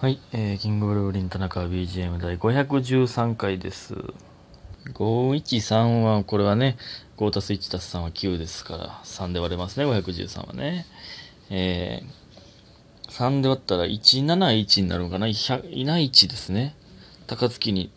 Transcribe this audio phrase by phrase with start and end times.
[0.00, 3.96] はい、えー、キングブルーリン田中 BGM 第513回です。
[4.94, 6.76] 513は、これはね、
[7.16, 10.86] 5たす1たす3は9ですから、3で割れますね、513はね。
[11.50, 15.34] えー、3で割ったら171になるのかな、い
[15.84, 16.76] ない1ですね。
[17.26, 17.90] 高槻に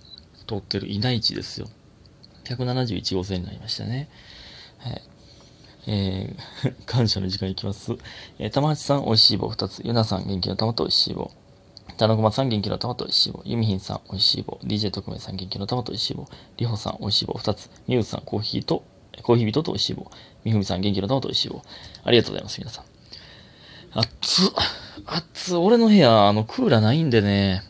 [0.47, 1.67] 通ってるいない1ですよ。
[2.45, 4.09] 171号線になりましたね。
[4.79, 5.01] はい。
[5.85, 7.91] えー、 感謝の時間いきます。
[8.39, 9.81] えー、玉八さん、美味しい棒2つ。
[9.85, 11.29] ゆなさん、元気の玉と美味しい棒。
[12.01, 13.43] 田中駒さん、元気の玉と美味しい棒。
[13.45, 14.57] ゆみひんさん、美味しい棒。
[14.63, 16.27] DJ 特命さん、元気の玉と美味しい棒。
[16.57, 17.69] りほさん、美味しい棒2つ。
[17.87, 18.83] みゆさん、コーヒーと、
[19.21, 20.09] コーヒー人と美味しい棒。
[20.43, 21.61] みふみさん、元気の玉と美味しい棒。
[22.03, 22.85] ありがとうございます、皆さん。
[23.93, 24.51] あっつ、
[25.05, 27.61] あっつ、俺の部屋、あの、クーラーないんでね、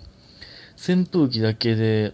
[0.78, 2.14] 扇風機だけで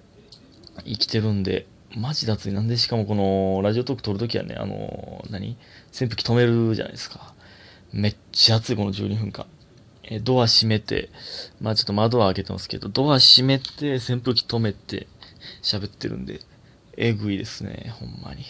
[0.86, 2.52] 生きてるんで、マジで暑い。
[2.52, 5.56] なんでしかもこの、ラジオトーク撮るときはね、あの、何？
[5.92, 7.36] 扇風機止めるじゃないですか。
[7.94, 9.46] めっちゃ暑い、この12分間。
[10.10, 11.10] えドア閉めて、
[11.62, 15.08] まあちょっと窓は開けてますけど、ドア閉めて、扇風機止めて、
[15.62, 16.40] 喋ってるんで、
[16.96, 18.46] えぐいですね、ほんまに。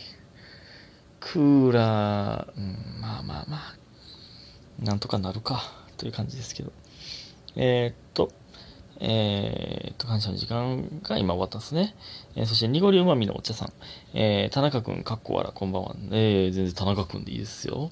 [1.20, 3.76] クーラー、うん、まあまあまあ、
[4.80, 5.64] なんとかなるか、
[5.98, 6.72] という感じですけど。
[7.56, 8.32] えーっと、
[9.00, 11.96] えーっと、感謝の時間が今終わったんですね。
[12.36, 13.74] えーそして、濁りうまみのお茶さん。
[14.14, 15.96] えー田中くん、かっこわら、こんばんは。
[16.12, 17.92] えー全然田中くんでいいですよ。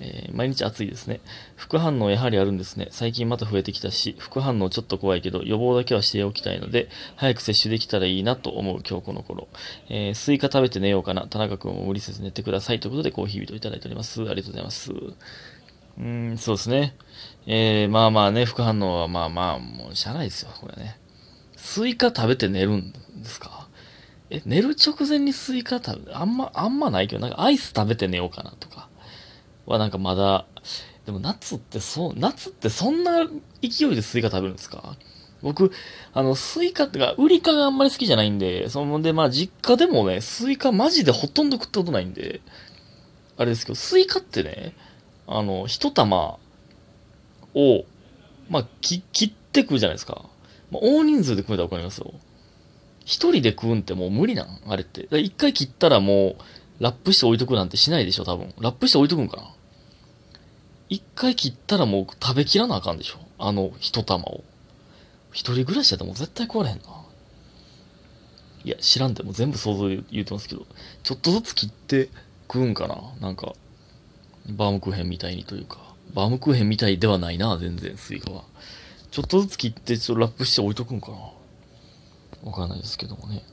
[0.00, 1.20] えー毎日暑いですね。
[1.56, 2.88] 副反応やはりあるんですね。
[2.90, 9.48] 最近また増えてきたし、副反応ちょっと怖いけど、予防だけはしておきたいので、早く接種できたらいいなと思う今日この頃。
[9.88, 11.26] えースイカ食べて寝ようかな。
[11.28, 12.80] 田中くんも無理せず寝てください。
[12.80, 14.22] ということで、コーヒー人いただいております。
[14.22, 14.92] ありがとうございます。
[15.98, 16.96] うん、そうですね。
[17.46, 20.98] えーまあまあね、副反応はまあまあ、もうしゃあないですよ、これね。
[21.56, 23.68] スイカ食べて寝るんですか？
[24.30, 28.88] え、寝る直前にスイカ食べ、あんま、あんまないけど、なんかアイス食べて寝ようかなとか。
[29.70, 30.46] はなんかまだ、
[31.06, 33.26] でも夏ってそう、夏ってそんな
[33.62, 34.96] 勢いでスイカ食べるんですか？
[35.42, 35.72] 僕、
[36.12, 42.42] あの、スイカってか、ウリ科があんまり好きじゃないんで、そので、まあ実家でもね、スイカマジでほとんど食ったことないんで、
[43.38, 44.74] あれですけど、スイカってね、
[45.26, 46.36] あの、一玉
[47.54, 47.84] を、
[48.50, 50.24] まあ、切って食うじゃないですか。
[50.70, 52.12] まあ、大人数で食うたらわかりますよ。
[53.06, 55.08] 一人で食うんってもう無理なんあれって。
[55.18, 56.36] 一回切ったらも
[56.80, 58.52] う、ラップして置いとくなんてしないでしょ、多分。
[58.60, 59.54] ラップして置いとくんかな。
[60.90, 63.18] 一回切ったらもう食べきらなあかんでしょ？
[63.38, 64.44] あの一玉を。
[65.32, 66.82] 一人暮らしだったらもう絶対壊れへんな。
[68.64, 70.66] いや、知らんでも全部想像で言うてますけど、
[71.02, 72.10] ちょっとずつ切って
[72.52, 72.96] 食うんかな？
[73.20, 73.54] なんか、
[74.48, 75.78] バームクーヘンみたいにというか、
[76.12, 78.42] バームクーヘンみたいではないな、全然、スイカは。
[79.12, 81.16] ちょっとずつ切って、ちょっとラップして置いとくんかな？
[82.42, 83.44] わからないですけどもね。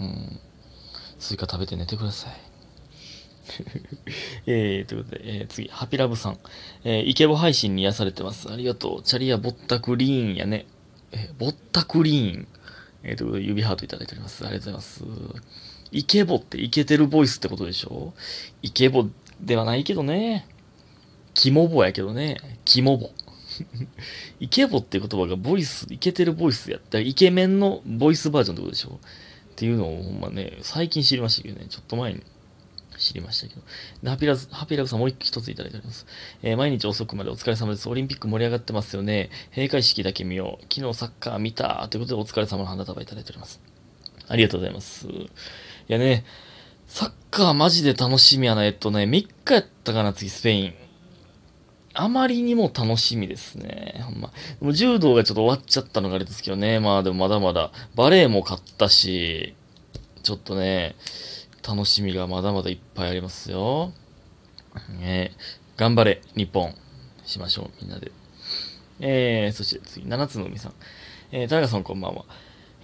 [0.00, 0.40] うん。
[1.18, 2.32] スイカ食べて寝てください。
[4.46, 6.38] えー、ということで、えー次、ハピラブさん。
[6.84, 8.50] えーイケボ配信に癒されてます。
[8.52, 9.02] ありがとう。
[9.02, 10.66] チャリアボッタクリーンやね。
[11.12, 12.48] えーボッタクリーン。
[13.02, 14.46] えーということで、指ハートいただいております。
[14.46, 15.42] ありがとうございます。
[15.90, 18.14] イケボってイケてるボイスってことでしょ？
[18.62, 19.08] イケボ
[19.40, 20.46] ではないけどね。
[21.34, 22.38] キモボやけどね。
[22.64, 23.10] キモボ。
[24.40, 29.00] イケボって言葉がボイス、イケてるボイスやったらイケメンのボイスバージョンってことでしょ？
[29.50, 32.22] っていうのをほんまね、最近知りましたけどね、ちょっと前に
[32.98, 33.62] 知りましたけど。
[34.02, 36.06] でハピラズ、ハピラブさんもう一ついただいております。
[36.42, 37.88] えー毎日遅くまでお疲れ様です。
[37.88, 39.30] オリンピック盛り上がってますよね。
[39.54, 40.64] 閉会式だけ見よう。
[40.72, 41.86] 昨日サッカー見た。
[41.90, 43.60] ということでお疲れ様の花束いただいております。
[44.28, 45.06] ありがとうございます。
[45.08, 45.30] い
[45.88, 46.24] やね、
[46.86, 48.64] サッカーマジで楽しみやな。
[48.64, 50.74] えっとね、3日やったかな、次スペイン。
[51.94, 54.00] あまりにも楽しみですね。
[54.04, 54.32] ほんま。
[54.60, 56.80] でも柔道がちょっと終わっちゃったのがあれですけどね。
[56.80, 59.54] まあでもまだまだ、バレエも勝ったし、
[60.22, 60.94] ちょっとね、
[61.66, 63.92] 楽しみがまだまだいっぱいありますよ。
[65.00, 65.32] ね
[65.76, 66.74] 頑張れ、日本。
[67.24, 68.12] しましょう、みんなで。
[69.00, 70.72] えー、そして次、七つの海さん。
[71.30, 72.24] えー、田中さんこんばんは。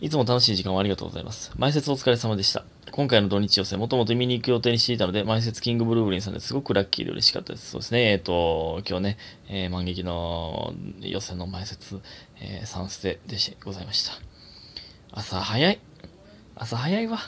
[0.01, 1.53] いつも楽しい時間をありがとうございます。
[1.57, 2.65] 前説お疲れ様でした。
[2.93, 7.71] 今回の土日予選、もともと見に行く予定にしていたので、前説キングブルーブリンさんですごくラッキーで嬉しかったです。
[7.71, 8.13] そうですね。
[8.13, 9.19] えっ、と、今日ね、
[9.49, 12.01] えー、万劇の予選の前説、
[12.41, 14.13] えー、3ステでございました。
[15.13, 15.81] 朝早い。
[16.55, 17.19] 朝早いわ。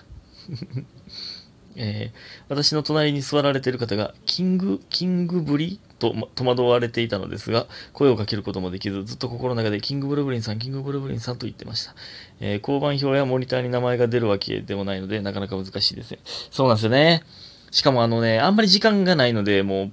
[1.77, 11.95] えー私の隣に座られている方が、キング、キングぶりとま戸惑われていたのですが、声をかけることもできず、ずっと心の中で、キングブルブリンさん、キングブルブリンさんと言ってました。
[12.41, 16.19] えー交番表やモニターに名前が出るわけでもないので、なかなか難しいですね。
[16.51, 17.23] そうなんですよね。
[17.71, 19.93] しかもあのね、あんまり時間がないので、もう、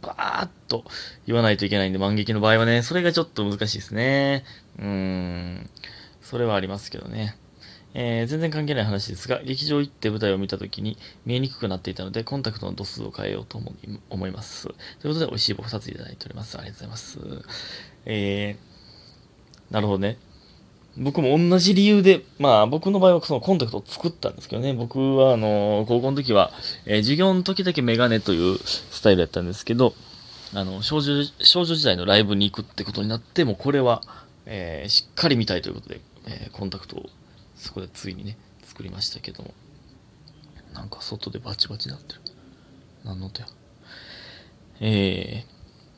[0.00, 0.84] バーッと
[1.26, 4.44] 言わないといけないんで、万劇の場合はね、それがちょっと難しいですね。
[4.78, 5.70] うーん。
[6.22, 7.36] それはありますけどね。
[7.94, 13.72] えー全然関係ない話ですが、劇場行って舞台を見たときに見えにくくなっていたので、コンタクトの度数を変えようと思
[14.10, 14.64] 思います。
[14.64, 14.74] とい
[15.10, 16.58] うことで、美味しい棒2ついただいております。
[16.58, 17.18] ありがとうございます。
[18.06, 18.68] えー
[19.70, 20.16] なるほどね。
[20.96, 26.50] 僕も同じ理由で、まあ僕の場合はそのコンタクトを作ったんですけどね、僕はあの、高校の時は、
[26.86, 29.94] えー、授業の時だけメガネというスタイルやったんですけど、
[30.54, 34.02] あの、少女、少女時代のライブに行くってことになって、もうこれは、
[34.46, 37.06] えー、しっかり見たいということで、えー、コンタクトを
[37.58, 39.52] そこでついにね、作りましたけども。
[40.72, 42.20] なんか外でバチバチになってる。
[43.04, 43.48] 何の音や。
[44.80, 45.44] え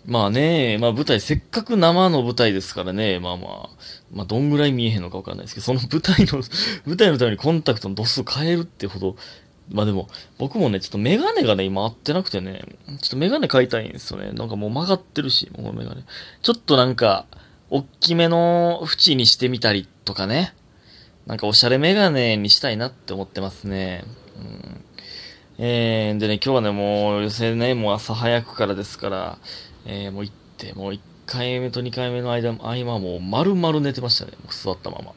[0.07, 3.69] ー、まあね、まあ舞台、せっかく生の舞台ですからね、まあまあ、
[4.13, 6.43] まあどんぐらい見えへんのかわかんないですけど、その舞台の、
[6.87, 9.17] 舞台のためにコンタクトの度数変えるってほど、
[9.71, 10.09] まあでも、
[10.39, 14.33] 僕もね、ちょっとメガネがね、今合ってなくてね、ちょっとメガネ買いたいんですよね。
[14.33, 16.03] なんかもう曲がってるし、もうメガネ。
[16.43, 17.27] ちょっとなんか、
[17.69, 20.55] おっきめの縁にしてみたりとかね。
[21.27, 24.05] なんかおしゃれメガネにしたいなって思ってますね。
[24.39, 24.85] うん、
[25.59, 29.39] えー、でね、今日はね、もう予選ね、もう朝早くからですから、
[29.87, 34.33] えー、もう行って、もう1回目と2回目の間、合間もう丸々寝てましたね。
[34.43, 35.13] もう座ったまま。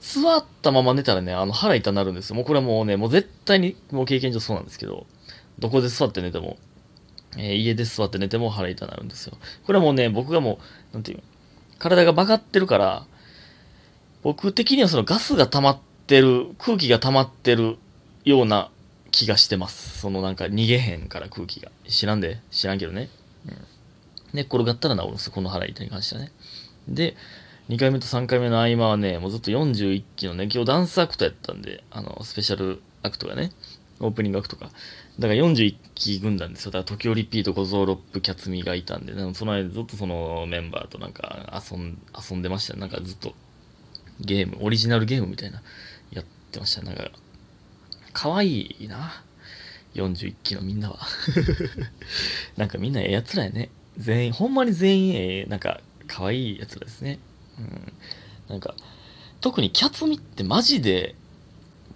[0.00, 2.36] 座ったまま寝たらね、あの腹痛になるんですよ。
[2.36, 5.06] もうこれはもうね、もう絶対にもう経験上そうなんですけど、
[5.58, 6.58] どこで座って寝ても、
[7.36, 9.38] えー、家で座って寝ても腹痛なるんですよ。
[9.66, 10.58] これはもうね、僕がも
[10.92, 11.22] う、なんていう
[11.78, 13.06] 体が曲がってるから、
[14.24, 17.76] 僕的にはそのガスが溜まってる、空気が溜まってる
[18.24, 18.70] ような
[19.10, 20.00] 気がしてます。
[20.00, 21.70] そのなんか逃げへんから空気が。
[21.86, 23.10] 知らんで知らんけどね。
[23.46, 23.56] うん。
[24.32, 25.32] 寝っ転がったら治るんですよ。
[25.34, 26.32] この腹痛に関してはね。
[26.88, 27.16] で、
[27.68, 33.52] 2回目と3回目の合間はね、もうずっと41期のね、今日ダンスアクトやったんで、あの、スペシャルアクトがね、
[34.00, 34.70] オープニングアクトか。
[35.18, 36.70] だから41期軍団ですよ。
[36.70, 41.98] だから時折リピート、小僧ロップ、キャツミがいたんで、その間ずっとそのメンバーとなんか遊ん
[42.30, 42.76] 遊んでました。
[42.76, 43.34] なんかずっと
[44.24, 45.62] ゲーム、オリジナルゲームみたいな、
[46.10, 46.82] やってました。
[46.82, 47.10] なんか、
[48.12, 49.24] 可愛いな。
[49.94, 50.98] 41期のみんなは。
[52.56, 53.70] なんかみんなええやつらやね。
[53.96, 57.18] 全員、ほんまに全員ええ、なんか、可愛いやつらですね。
[57.58, 57.92] うん。
[58.48, 58.74] なんか、
[59.40, 61.14] 特にキャツミってマジで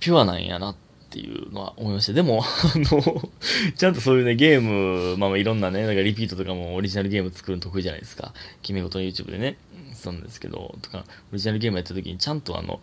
[0.01, 0.77] ピュアなんやなっ
[1.11, 2.13] ていうのは思いました。
[2.13, 2.47] でも、 あ
[2.77, 3.31] の、
[3.77, 8.35] ちゃんとそういうね、ゲーム、まあいろんなね、なんかリピートとかもオリジナルゲーム作るの得意じゃないですか。
[8.63, 9.57] 決め事の YouTube でね、
[9.99, 12.81] そうなんですけど、とか、オリジナルゲームやった時にちゃんとあの、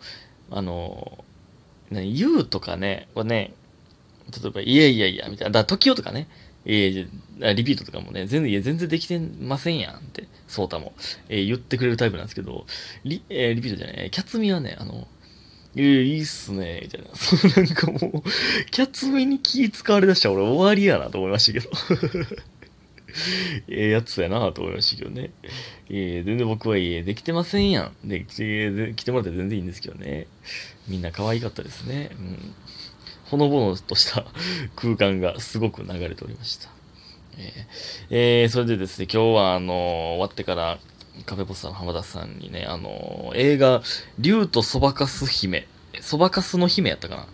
[0.50, 1.24] あの、
[1.90, 3.54] 何、言うとかね、はね、
[4.42, 6.28] 例えば、いやいやいや、みたいな、だ時をとかね、
[6.64, 10.94] えー、リピートとかもね、全然、いや、全然できてませんやんって、ソータも、
[11.28, 12.66] えー、言ってくれるタイプなんですけど、
[13.04, 15.06] リ、えー、リピートじゃない、キャツミはね、あの、
[15.76, 17.08] いいいっすね、みたいな。
[17.14, 18.30] そうなんかもう、
[18.70, 21.70] キャツミに気使われだしたら俺終わりやなと思いましたけど。
[23.68, 25.30] ええやつやなと思いましたけどね。
[25.88, 28.08] えー、全然僕は、ええ、できてませんやん。
[28.08, 30.26] で、来てもらって全然いいんですけどね。
[30.88, 32.10] みんな可愛かったですね。
[32.12, 32.54] うん。
[33.30, 34.24] ほのぼのとした
[34.76, 36.68] 空間がすごく流れておりました。
[37.38, 40.78] えー、えー、それでですね、今日はあの終わってから
[41.24, 43.82] カフェポスターの浜田さんにね、あの映画、
[44.18, 45.66] 竜とそばかす姫、
[46.00, 47.26] そばかすの姫やったかなっ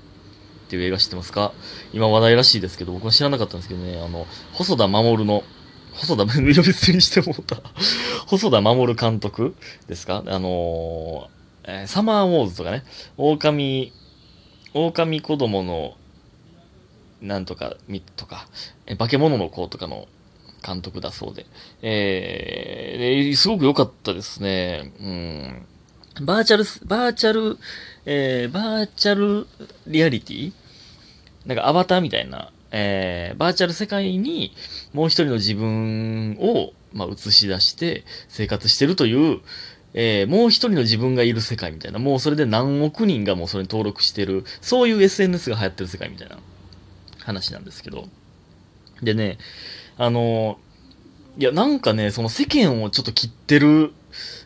[0.69, 1.53] ていう映画知ってますか？
[1.93, 5.45] 今話題らしいですけど、僕は知らなかったんですけどね、あの、細田守の、
[5.95, 7.57] 細田、呼び捨てにしてもうた。
[8.27, 9.55] 細田守監督
[9.87, 10.23] ですか？
[10.27, 11.29] あの
[11.65, 12.85] えー、サマーウォーズとかね、
[13.17, 13.93] 狼、
[14.75, 15.97] 狼子供の、
[17.21, 18.49] なんとか、み、とか、
[18.87, 20.09] え、化け物の子とかの
[20.67, 21.47] 監督だそうで。
[21.83, 24.93] えー、すごく良かったですね。
[25.01, 25.67] うん。
[26.27, 27.59] バーチャル、バーチャル、
[28.07, 29.47] えー、バーチャル
[29.87, 30.53] リアリティ？
[31.47, 34.55] なんかアバターみたいな、えー、バーチャル世界に
[34.93, 39.41] もう一人の自分を、まあ、映し出して生活してるという、
[39.95, 46.39] えー、もう一人の自分がいる世界みたいな、もうそれで何億人がもうそれに登録してる、そういう SNS が流行ってる世界みたいな
[47.21, 48.09] 話なんですけど。
[49.03, 49.39] でね、
[49.99, 50.59] あの、
[51.39, 53.93] いや、なんかね、その世間をちょっと切ってる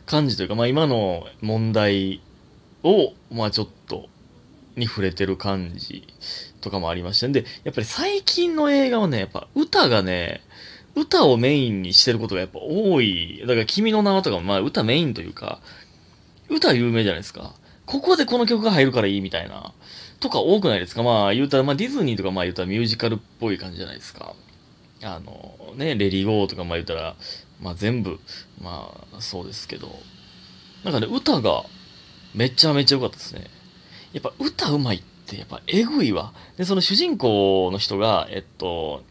[0.05, 2.21] 感じというか、まあ今の問題
[2.83, 4.09] を、まあちょっと、
[4.77, 6.07] に触れてる感じ
[6.61, 10.43] とかもありましたんで、やっぱり最近の映画はね、やっぱ歌がね、
[10.95, 13.41] 歌をメインにしてることがやっぱ多い。
[13.43, 15.61] だから君の名はとかもまあ歌メインというか、
[16.49, 17.55] 歌有名じゃないですか。
[17.85, 19.73] ここでこの曲が入るからいいみたいな。
[20.21, 24.35] とか多くないですかまあ言うたら、まあディズニーとかまあ言うたらミュージカルっぽい感じじゃないですか。
[25.03, 27.15] あの、ね、レディーゴーとかまあ言うたら、
[27.61, 28.19] まあ全部、
[28.63, 29.91] まあそうですけど、
[30.85, 31.65] なんかね、歌が
[32.35, 33.45] めちゃめちゃ良かったですね。
[34.13, 36.33] やっぱ歌うまいってやっぱえぐいわ。
[36.57, 39.03] で、その主人公の人が、えっと、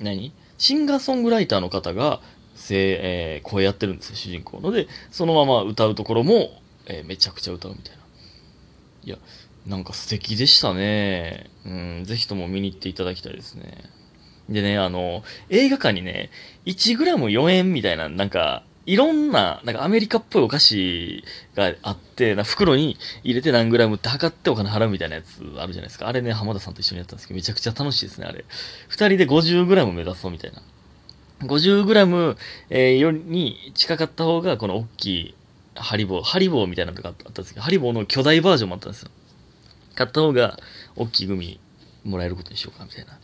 [0.00, 0.32] 何？
[0.58, 2.20] シンガーソングライターの方が、
[2.54, 4.70] せえー、声やってるんですよ、主人公の。
[4.70, 8.02] で、そのまま歌うところも、えー、めちゃくちゃ歌うみたいな。
[9.04, 9.18] いや、
[9.66, 11.50] なんか素敵でしたね。
[11.66, 13.90] うん、ぜひとも見に行っていただきたいですね。
[14.48, 16.30] でね、あの、映画館にね、
[16.66, 21.22] 1グラム4円みたいな、なんか、いろんな、なんかアメリカっぽいお菓子
[21.54, 26.08] があって、な袋に入れて何グラムって測ってお金払うみたいなやつあるじゃないですか。
[26.08, 28.44] あれね、浜田さんと一緒にやったんですけど、めちゃくちゃ楽しいですね、あれ。
[28.88, 30.62] 二人で50グラム目指そうみたいな。
[31.46, 32.36] 50グラム、
[32.70, 35.34] えーよに近かった方が、この大きい
[35.76, 39.10] ハリボー、ハリボーみたいなのとかあったんですけど、ハリボーの巨大バージョンもあったんですよ。
[39.94, 40.58] 買った方が、
[40.96, 41.60] 大きいグミ
[42.04, 43.18] もらえることにしようか、みたいな。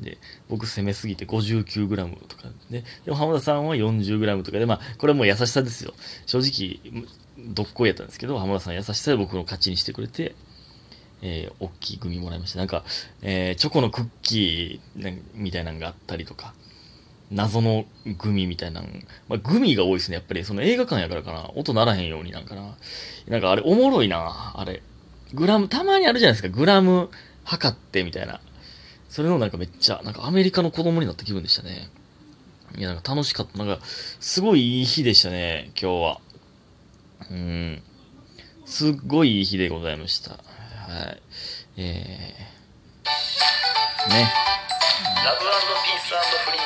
[0.00, 5.94] で、僕攻めすぎて 59g とかで、でも浜田さんは 40g とかで、まあ、これもう優しさですよ。
[6.26, 6.80] 正直、
[7.38, 10.34] どっこいやったんですけど、浜田さん優しさで僕の勝ちにしてくれて、
[11.22, 12.58] えー、大きいグミもらいました。
[12.58, 12.84] なんか、
[13.22, 16.54] えー、チョコのクッキーみたいなのがあったりとか、
[17.30, 17.84] 謎の
[18.18, 18.88] グミみたいなの、
[19.28, 20.14] まあ、グミが多いですね。
[20.14, 21.50] やっぱり、その映画館やからかな。
[21.56, 22.76] 音ならへんようになんかな。
[23.26, 24.82] なんかあれ、おもろいな、あれ。
[25.34, 26.48] グラム、たまにあるじゃないですか。
[26.48, 27.10] グラム
[27.44, 28.40] 測ってみたいな。
[29.08, 31.90] それのなんかめっちゃ、なんかアメリカの子供になった気分でしたね。
[32.76, 33.58] いや、なんか楽しかった。
[33.58, 33.82] なんか、
[34.20, 36.20] すごいいい日でしたね、今日は。
[37.30, 37.82] うん。
[38.66, 40.32] すっごいいい日でございました。
[40.32, 41.22] はい。
[41.78, 44.32] えー、ね。
[45.24, 46.60] ラブピースフリー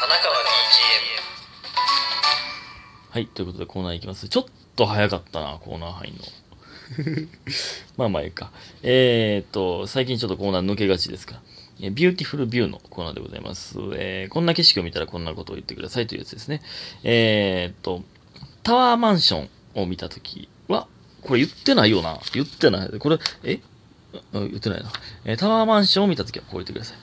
[0.00, 0.34] 田中は
[3.10, 4.28] BGM はい、ということでコーナーいきます。
[4.28, 4.44] ちょっ
[4.76, 6.22] と早かったな、コーナー入んの。
[7.96, 8.52] まあまあいいか。
[8.82, 11.42] えー、っと、最近ちょっとコーナー抜けがちですから。
[11.82, 13.78] えビューティフルビューのコーナーでございます。
[13.94, 16.62] えーこんな景色を見たらこんなことを言ってくださいというやつですね。
[17.02, 18.04] えー、っと、
[18.62, 20.86] タワーマンションを見たときは、
[21.22, 22.18] これ言ってないよな。
[22.34, 22.88] 言ってない。
[22.98, 23.60] これ、え？
[24.32, 24.92] 言ってないな。
[25.24, 26.98] えータワーマンションを見たときはこう言ってください。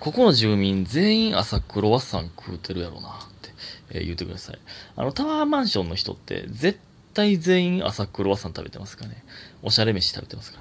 [0.00, 3.50] ここの住民全員朝クロワッサン食うてるやろなって、
[3.90, 4.58] えー言ってください。
[4.96, 6.80] あの、タワーマンションの人って絶
[7.18, 9.24] 対全員朝クロワッサン食べてますからね。
[9.62, 10.58] おしゃれ飯食べてますか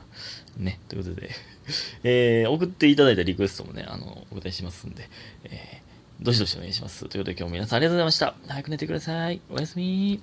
[0.58, 0.64] ら。
[0.64, 0.80] ね。
[0.90, 1.30] ということで、
[2.04, 5.08] えー送っていただいたリクエストもね、あの、お答えしますんで、
[5.44, 5.88] えー
[6.20, 7.08] どしどしお願いします。
[7.08, 8.34] ということで今日も皆さんありがとうございました。
[8.48, 9.40] 早く寝てください。
[9.52, 10.20] おやすみ